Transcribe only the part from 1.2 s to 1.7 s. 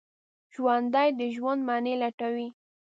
ژوند